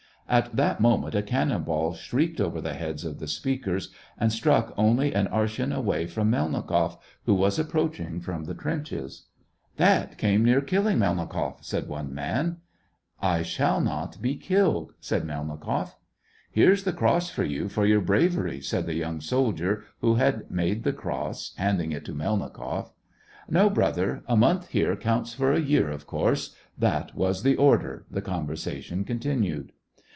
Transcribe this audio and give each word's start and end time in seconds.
At 0.29 0.55
that 0.55 0.79
moment, 0.79 1.13
a 1.13 1.21
cannon 1.23 1.63
ball 1.63 1.93
shrieked 1.93 2.39
over 2.39 2.61
the 2.61 2.73
heads 2.73 3.03
of 3.03 3.19
the 3.19 3.27
speakers, 3.27 3.89
and 4.17 4.31
struck 4.31 4.73
only 4.77 5.13
an 5.13 5.27
arshin 5.27 5.75
away 5.75 6.07
from 6.07 6.31
Melnikoff, 6.31 6.97
who 7.25 7.33
was 7.33 7.59
approaching 7.59 8.05
them 8.11 8.19
from 8.21 8.43
the 8.45 8.53
trenches." 8.53 9.23
That 9.75 10.17
came 10.17 10.45
near 10.45 10.61
killing 10.61 10.99
Melnikoff," 10.99 11.65
said 11.65 11.89
one 11.89 12.13
man. 12.15 12.59
*' 12.89 13.21
I 13.35 13.41
shall 13.43 13.81
not 13.81 14.21
be 14.21 14.37
killed," 14.37 14.93
said 15.01 15.25
Melnikoff. 15.25 15.95
Here's 16.49 16.85
the 16.85 16.93
cross 16.93 17.29
for 17.29 17.43
you, 17.43 17.67
for 17.67 17.85
your 17.85 17.99
bravery," 17.99 18.61
SEVASTOPOL 18.61 18.89
IN 19.01 19.15
AUGUST. 19.15 19.27
239 19.27 19.27
said 19.27 19.59
the 19.59 19.63
young 19.67 19.79
soldier, 19.83 19.85
who 19.99 20.15
had 20.15 20.49
made 20.49 20.83
the 20.85 20.93
cross, 20.93 21.53
handing 21.57 21.91
it 21.91 22.05
to 22.05 22.13
Melnikoff. 22.13 22.93
No, 23.49 23.69
brother, 23.69 24.23
a 24.27 24.37
month 24.37 24.69
here 24.69 24.95
counts 24.95 25.33
for 25.33 25.51
a 25.51 25.59
year, 25.59 25.89
of 25.89 26.07
course— 26.07 26.55
that 26.77 27.13
was 27.15 27.43
the 27.43 27.57
order," 27.57 28.05
the 28.09 28.21
conversation 28.21 29.03
continued. 29.03 29.73